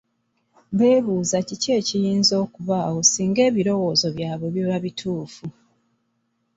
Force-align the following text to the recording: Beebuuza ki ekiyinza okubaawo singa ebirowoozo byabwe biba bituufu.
Beebuuza 0.77 1.37
ki 1.47 1.55
ekiyinza 1.79 2.33
okubaawo 2.45 2.99
singa 3.11 3.41
ebirowoozo 3.49 4.07
byabwe 4.15 4.47
biba 4.55 4.77
bituufu. 4.83 5.45